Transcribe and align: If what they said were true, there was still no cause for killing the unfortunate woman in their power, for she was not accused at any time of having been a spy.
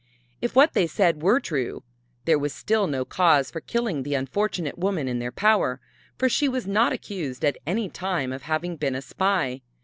If 0.41 0.55
what 0.55 0.73
they 0.73 0.87
said 0.87 1.21
were 1.21 1.39
true, 1.39 1.83
there 2.25 2.39
was 2.39 2.55
still 2.55 2.87
no 2.87 3.05
cause 3.05 3.51
for 3.51 3.61
killing 3.61 4.01
the 4.01 4.15
unfortunate 4.15 4.79
woman 4.79 5.07
in 5.07 5.19
their 5.19 5.31
power, 5.31 5.79
for 6.17 6.27
she 6.27 6.49
was 6.49 6.65
not 6.65 6.91
accused 6.91 7.45
at 7.45 7.59
any 7.67 7.87
time 7.87 8.33
of 8.33 8.41
having 8.41 8.77
been 8.77 8.95
a 8.95 9.01
spy. 9.03 9.61